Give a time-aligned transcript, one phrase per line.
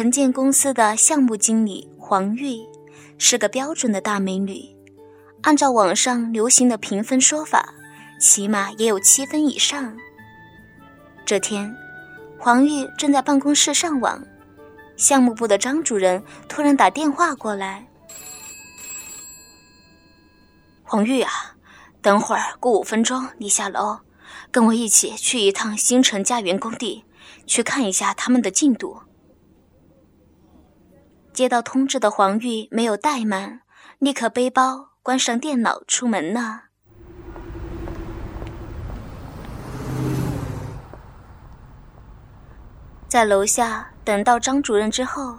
[0.00, 2.66] 城建公司的项目经理黄玉，
[3.18, 4.74] 是个标准的大美女，
[5.42, 7.74] 按照网上流行的评分说法，
[8.18, 9.94] 起码也有七分以上。
[11.26, 11.76] 这天，
[12.38, 14.24] 黄玉正在办公室上网，
[14.96, 17.86] 项目部的张主任突然打电话过来
[20.82, 21.30] ：“黄玉啊，
[22.00, 23.98] 等会儿过五分钟你下楼，
[24.50, 27.04] 跟我一起去一趟新城家园工地，
[27.46, 29.02] 去看一下他们的进度。”
[31.32, 33.60] 接到通知的黄玉没有怠慢，
[33.98, 36.64] 立刻背包、关上电脑出门了。
[43.08, 45.38] 在楼下等到张主任之后，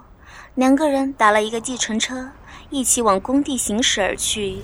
[0.56, 2.30] 两个人打了一个计程车，
[2.70, 4.62] 一起往工地行驶而去。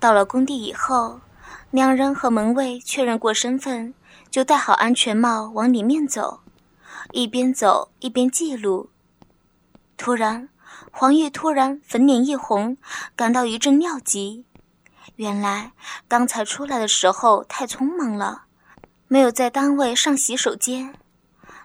[0.00, 1.20] 到了工地以后。
[1.76, 3.92] 两人和门卫确认过身份，
[4.30, 6.40] 就戴好安全帽往里面走，
[7.12, 8.88] 一边走一边记录。
[9.98, 10.48] 突然，
[10.90, 12.78] 黄玉突然粉脸一红，
[13.14, 14.46] 感到一阵尿急。
[15.16, 15.72] 原来
[16.08, 18.44] 刚才出来的时候太匆忙了，
[19.06, 20.94] 没有在单位上洗手间。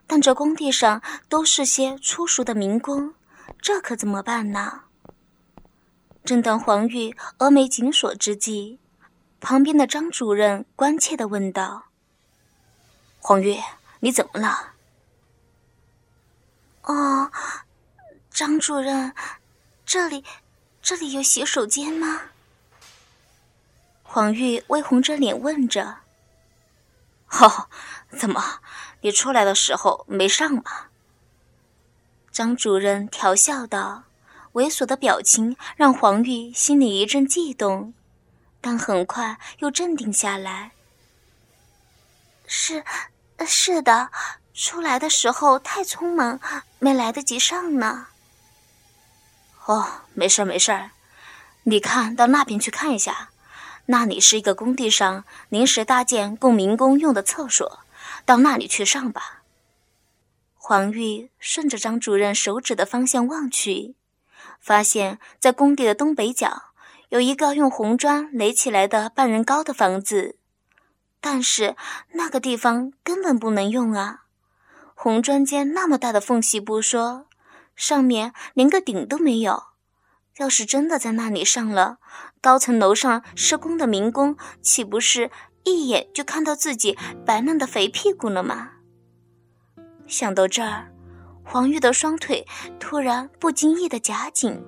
[0.06, 3.14] 但这工地上都是些粗俗的民工，
[3.62, 4.82] 这可怎么办呢？
[6.26, 8.78] 正当黄玉峨眉紧锁之际。
[9.42, 11.86] 旁边的张主任关切的问道
[13.20, 13.58] ：“黄玉，
[14.00, 14.76] 你怎么了
[16.86, 17.32] ？”“哦，
[18.30, 19.14] 张主任，
[19.84, 20.24] 这里，
[20.82, 22.22] 这里有洗手间吗？”
[24.04, 25.98] 黄玉微红着脸问着。
[27.42, 27.68] “哦，
[28.16, 28.60] 怎么，
[29.02, 30.64] 你出来的时候没上吗？”
[32.32, 34.04] 张主任调笑道，
[34.54, 37.96] 猥琐的表情让黄玉心里一阵悸动。
[38.62, 40.72] 但很快又镇定下来。
[42.46, 42.86] 是，
[43.46, 44.12] 是的，
[44.54, 46.40] 出来的时候太匆忙，
[46.80, 48.08] 没来得及上呢。
[49.66, 50.92] 哦，没事儿没事儿，
[51.64, 53.30] 你看到那边去看一下，
[53.88, 57.80] 那里是一个工地上临时搭建供民工用的厕所，
[58.26, 59.42] 到那里去上吧。
[60.56, 63.96] 黄玉顺着张主任手指的方向望去，
[64.60, 66.71] 发现在工地的东北角。
[67.12, 70.38] 有一个用红砖垒起来的半人高的房子，
[71.20, 71.76] 但是
[72.14, 74.22] 那个地方根本不能用啊！
[74.96, 77.28] 红砖间那么大的缝隙不说，
[77.76, 79.62] 上面连个顶都没有。
[80.38, 81.98] 要是真的在那里上了，
[82.40, 85.32] 高层楼上施工的民工岂不是
[85.66, 88.70] 一眼就看到自己白嫩的肥屁股了吗？
[90.08, 90.90] 想到这儿，
[91.44, 92.48] 黄玉的双腿
[92.80, 94.64] 突然不经意的夹紧。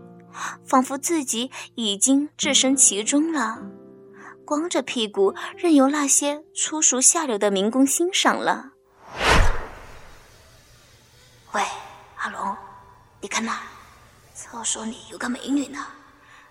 [0.66, 3.59] 仿佛自己已经置身其中了，
[4.45, 8.71] 光着屁股任由那些粗俗下流的民工欣赏了。
[11.53, 11.63] 喂，
[12.17, 12.55] 阿龙，
[13.21, 13.59] 你看那
[14.33, 15.85] 厕所里有个美女呢，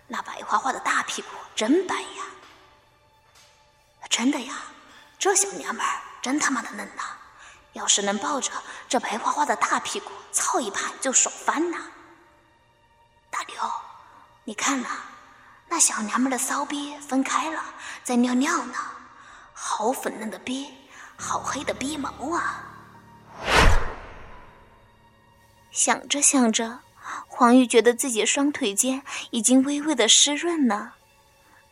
[0.07, 2.25] 那白花花的大屁股真白呀！
[4.09, 4.55] 真的呀，
[5.19, 7.03] 这小娘们儿真他妈的嫩呐！
[7.73, 8.53] 要是能抱着
[8.87, 11.79] 这白花花的大屁股操一盘，就爽翻了。
[13.33, 13.57] 大刘，
[14.45, 14.89] 你看呐，
[15.67, 17.65] 那小娘们的骚逼分开了，
[18.05, 18.75] 在尿尿呢，
[19.55, 20.69] 好粉嫩的逼，
[21.17, 22.63] 好黑的逼毛啊！
[25.71, 26.81] 想着想着，
[27.27, 30.97] 黄玉觉得自己双腿间已经微微的湿润了，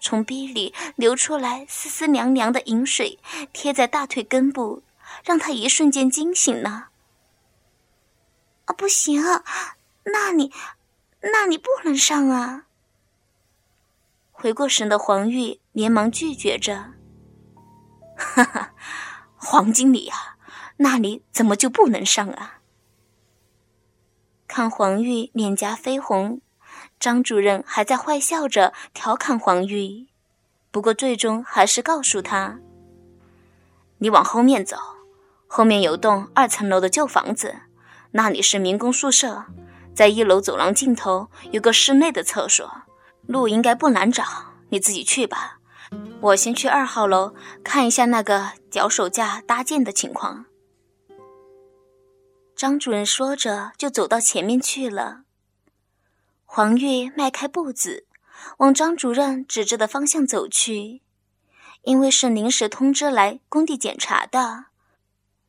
[0.01, 3.19] 从逼里流出来丝丝凉凉的饮水，
[3.53, 4.83] 贴在大腿根部，
[5.23, 6.89] 让他一瞬间惊醒了。
[8.65, 9.23] 啊，不行，
[10.05, 10.51] 那你。
[11.23, 12.67] 那你不能上啊！
[14.33, 16.95] 回过神的黄玉连忙拒绝着
[18.17, 18.73] ：“哈哈，
[19.37, 20.39] 黄经理啊，
[20.79, 22.61] 那里怎么就不能上啊？”
[24.49, 26.41] 看黄玉脸颊绯红，
[26.99, 30.09] 张主任还在坏笑着调侃黄玉，
[30.71, 32.59] 不过最终还是告诉他
[33.99, 34.79] ：“你往后面走，
[35.47, 37.57] 后面有栋二层楼的旧房子，
[38.13, 39.45] 那里是民工宿舍。”
[39.95, 42.83] 在一楼走廊尽头有个室内的厕所，
[43.27, 44.25] 路应该不难找，
[44.71, 45.59] 你自己去吧。
[46.21, 47.35] 我先去二号楼
[47.65, 50.47] 看一下那个脚手架搭建的情况。
[52.55, 55.23] 张主任说着就走到前面去了。
[56.45, 58.07] 黄玉迈开步子，
[58.59, 61.03] 往张主任指着的方向走去。
[61.83, 64.67] 因为是临时通知来工地检查的，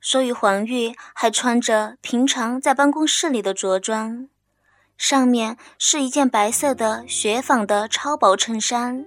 [0.01, 4.27] 所以黄玉还穿着平常在办公室里的着装。
[4.97, 9.05] 上面是一件白色的雪纺的超薄衬衫，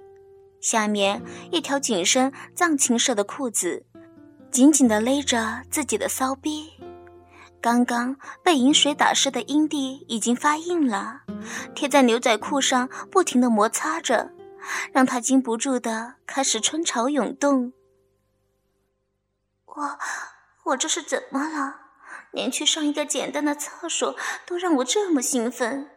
[0.61, 3.85] 下面一条紧身藏青色的裤子，
[4.51, 6.73] 紧紧地勒着自己的骚逼。
[7.61, 11.23] 刚刚被饮水打湿的阴蒂已经发硬了，
[11.75, 14.33] 贴在牛仔裤上，不停地摩擦着，
[14.93, 17.73] 让他禁不住的开始春潮涌动。
[19.65, 19.99] 我，
[20.65, 21.81] 我这是怎么了？
[22.31, 24.17] 连去上一个简单的厕所
[24.47, 25.91] 都让我这么兴奋，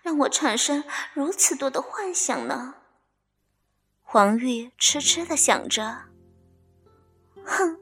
[0.00, 2.74] 让我产生如此多的幻想呢？
[4.00, 6.04] 黄玉痴痴的想着，
[7.44, 7.78] 哼，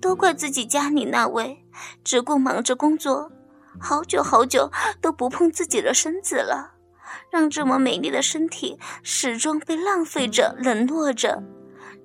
[0.00, 1.64] 都怪自己家里那位
[2.04, 3.32] 只顾忙着工作，
[3.80, 4.70] 好久好久
[5.00, 6.74] 都不碰自己的身子了，
[7.30, 11.42] 让这么美丽的身体始终被浪费着、冷落着，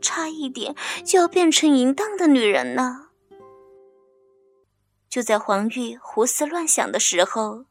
[0.02, 0.76] 差一点
[1.06, 3.01] 就要变成淫荡的女人呢。
[5.12, 7.66] 就在黄玉胡思乱想的时候。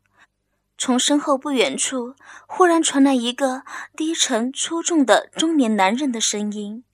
[0.76, 2.14] 从身后不远处，
[2.46, 3.64] 忽然传来一个
[3.96, 6.84] 低沉粗重的中年男人的声音：“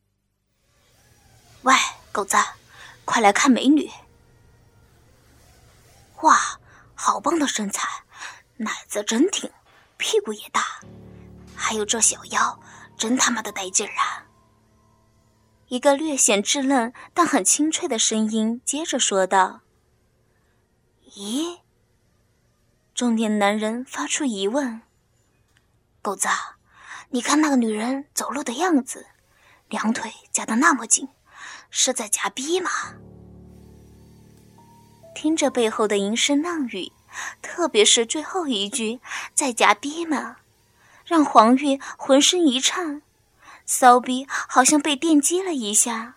[1.62, 1.74] 喂，
[2.10, 2.36] 狗子，
[3.04, 3.90] 快来看美女！
[6.22, 6.58] 哇，
[6.94, 8.04] 好棒的身材，
[8.56, 9.50] 奶子真挺，
[9.96, 10.80] 屁股也大，
[11.54, 12.60] 还有这小腰，
[12.96, 14.26] 真他妈的带劲儿啊！”
[15.68, 19.60] 一个略显稚嫩但很清脆的声音接着说道
[21.16, 21.60] ：“咦？”
[22.94, 24.82] 中年男人发出疑问
[26.00, 26.28] ：“狗子，
[27.10, 29.06] 你看那个女人走路的样子，
[29.68, 31.08] 两腿夹得那么紧，
[31.70, 32.70] 是在夹逼吗？”
[35.14, 36.92] 听着背后的吟声浪语，
[37.40, 39.00] 特别是最后一句
[39.34, 40.36] “在夹逼吗”，
[41.06, 43.00] 让黄玉浑身一颤，
[43.64, 46.16] 骚逼好像被电击了一下，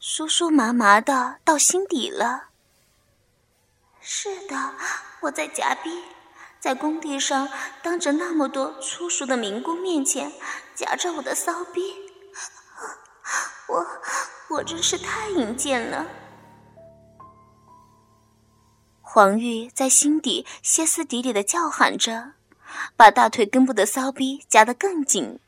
[0.00, 2.48] 酥酥麻麻的到心底了。
[4.04, 4.74] 是的。
[5.22, 6.04] 我在夹逼，
[6.60, 7.48] 在工地上
[7.82, 10.30] 当着那么多粗俗的民工面前
[10.74, 11.94] 夹着我的骚逼，
[13.68, 13.86] 我
[14.50, 16.06] 我真是太淫贱了。
[19.00, 22.32] 黄玉在心底歇斯底里的叫喊着，
[22.96, 25.40] 把大腿根部的骚逼夹得更紧，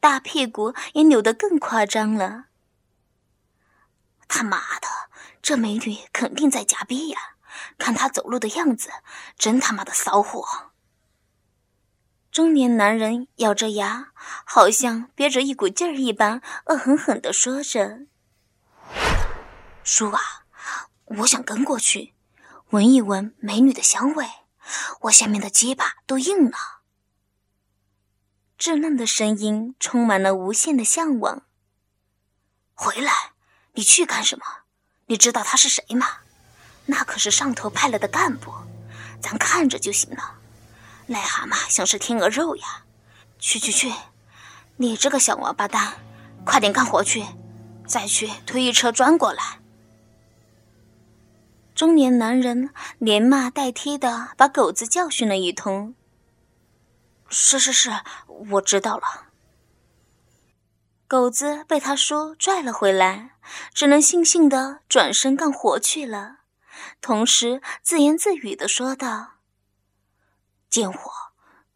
[0.00, 2.46] 大屁股也扭得更夸张了。
[4.26, 4.88] 他妈的，
[5.40, 7.33] 这美女肯定在夹逼呀！
[7.78, 8.90] 看他走路的样子，
[9.38, 10.72] 真他妈的骚货！
[12.30, 14.12] 中年男人咬着牙，
[14.44, 18.06] 好像憋着一股劲儿一般，恶狠狠地说着
[19.84, 20.20] ：“叔啊，
[21.04, 22.14] 我想跟过去，
[22.70, 24.26] 闻一闻美女的香味，
[25.02, 26.58] 我下面的鸡巴都硬了。”
[28.58, 31.42] 稚嫩的声音充满了无限的向往。
[32.72, 33.12] 回来，
[33.74, 34.44] 你去干什么？
[35.06, 36.23] 你知道他是谁吗？
[36.86, 38.52] 那可是上头派来的干部，
[39.20, 40.34] 咱看着就行了。
[41.08, 42.84] 癞蛤蟆想吃天鹅肉呀？
[43.38, 43.92] 去去去！
[44.76, 45.94] 你这个小王八蛋，
[46.44, 47.24] 快点干活去！
[47.86, 49.60] 再去推一车砖过来。
[51.74, 55.94] 中年男人连骂带踢的把狗子教训了一通。
[57.28, 57.90] 是是是，
[58.50, 59.28] 我知道了。
[61.06, 63.32] 狗子被他叔拽了回来，
[63.74, 66.38] 只能悻悻的转身干活去了。
[67.00, 69.34] 同时自言自语的说道
[70.70, 71.10] ：“贱货，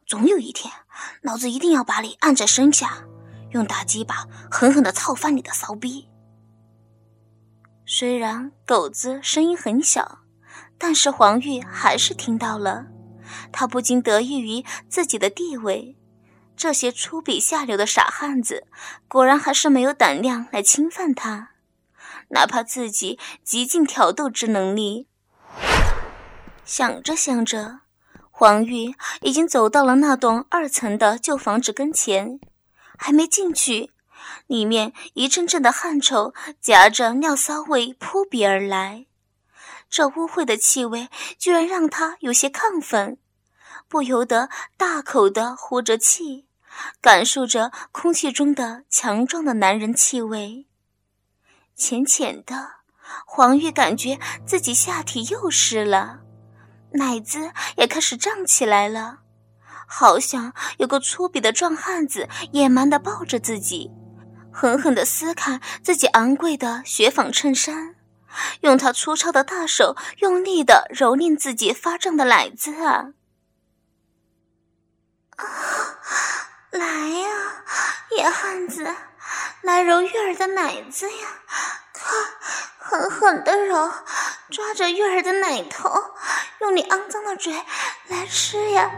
[0.06, 0.72] 总有一天，
[1.22, 3.04] 老子一定要把你按在身下，
[3.50, 6.08] 用大鸡巴狠狠的操翻你的骚逼。”
[7.84, 10.18] 虽然狗子声音很小，
[10.76, 12.86] 但是黄玉还是听到了。
[13.52, 15.98] 他不禁得意于自己的地位，
[16.56, 18.66] 这些粗鄙下流的傻汉子，
[19.06, 21.52] 果然还是没有胆量来侵犯他。
[22.28, 25.08] 哪怕自己极尽挑逗之能力，
[26.64, 27.80] 想着想着，
[28.30, 32.38] 黄玉已经走到了那栋二层的旧房子跟前，
[32.96, 33.92] 还没进去，
[34.46, 39.06] 里面一阵阵的汗臭夹着尿骚味扑鼻而来，
[39.88, 41.08] 这污秽的气味
[41.38, 43.16] 居然让他有些亢奋，
[43.88, 46.46] 不由得大口的呼着气，
[47.00, 50.66] 感受着空气中的强壮的男人气味。
[51.78, 52.70] 浅浅的，
[53.24, 56.18] 黄玉感觉自己下体又湿了，
[56.94, 59.20] 奶子也开始胀起来了，
[59.86, 63.92] 好像有个粗鄙的壮汉子野蛮的抱着自己，
[64.52, 67.94] 狠狠的撕开自己昂贵的雪纺衬衫，
[68.62, 73.12] 用他粗糙的大手用力的蹂躏自己发胀的奶子啊！
[75.36, 75.46] 啊，
[76.72, 77.28] 来呀，
[78.16, 78.84] 野汉子！
[79.62, 81.28] 来揉月儿的奶子呀！
[81.92, 82.12] 看，
[82.78, 83.92] 狠狠的揉，
[84.50, 85.90] 抓着月儿的奶头，
[86.60, 87.52] 用你肮脏的嘴
[88.08, 88.90] 来吃呀！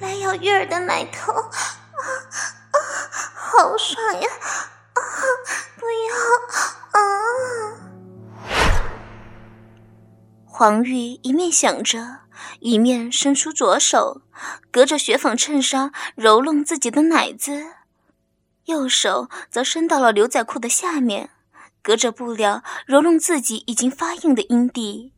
[0.00, 1.32] 来咬月儿的奶头！
[1.32, 1.48] 啊
[2.70, 2.76] 啊，
[3.34, 4.28] 好爽呀！
[4.94, 5.00] 啊，
[5.76, 7.02] 不要啊！
[10.44, 12.20] 黄玉一面想着，
[12.60, 14.22] 一面伸出左手，
[14.72, 17.77] 隔着雪纺衬衫揉弄自己的奶子。
[18.68, 21.30] 右手则伸到了牛仔裤的下面，
[21.82, 25.14] 隔着布料揉弄自己已经发硬的阴蒂。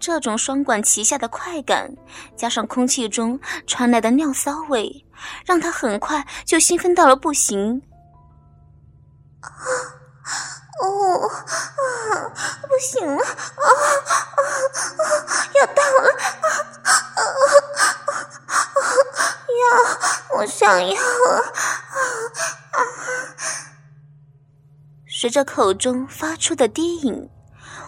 [0.00, 1.94] 这种双管齐下的快感，
[2.34, 5.04] 加上空气中传来的尿骚味，
[5.44, 7.82] 让他很快就兴奋到了不行。
[9.42, 9.50] 啊，
[10.80, 14.08] 哦，啊，不行了，啊啊
[14.96, 15.12] 啊！
[15.54, 16.08] 要到了，
[16.82, 17.20] 啊啊啊
[18.46, 18.88] 啊！
[19.60, 21.00] 要，我想要啊！
[25.22, 27.28] 随着口中发出的低吟。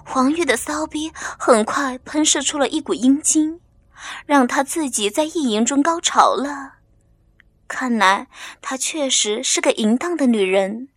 [0.07, 3.59] 黄玉的骚逼很快喷射出了一股阴茎，
[4.25, 6.75] 让他自己在意淫中高潮了。
[7.67, 8.29] 看来
[8.63, 10.91] 她确实是个淫荡的女人，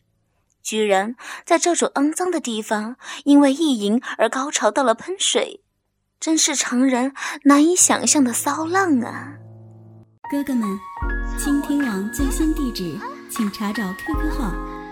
[0.62, 5.64] 居然在这种肮脏的地方因为意淫而高潮到了喷水，
[6.20, 7.16] 真是常人
[7.46, 9.34] 难以想象的骚浪啊！
[10.30, 10.70] 哥哥们，
[11.40, 12.96] 倾听网最新地址，
[13.28, 14.54] 请查找 QQ 号